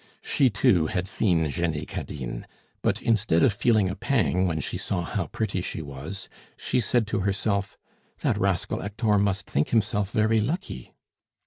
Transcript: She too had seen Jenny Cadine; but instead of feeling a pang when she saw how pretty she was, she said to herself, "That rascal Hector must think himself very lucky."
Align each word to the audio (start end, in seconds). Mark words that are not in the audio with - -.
She 0.23 0.49
too 0.49 0.87
had 0.87 1.07
seen 1.07 1.47
Jenny 1.51 1.85
Cadine; 1.85 2.47
but 2.81 2.99
instead 3.03 3.43
of 3.43 3.53
feeling 3.53 3.87
a 3.87 3.95
pang 3.95 4.47
when 4.47 4.59
she 4.59 4.75
saw 4.75 5.03
how 5.03 5.27
pretty 5.27 5.61
she 5.61 5.83
was, 5.83 6.27
she 6.57 6.79
said 6.79 7.05
to 7.05 7.19
herself, 7.19 7.77
"That 8.21 8.35
rascal 8.39 8.79
Hector 8.81 9.19
must 9.19 9.45
think 9.47 9.69
himself 9.69 10.09
very 10.09 10.41
lucky." 10.41 10.91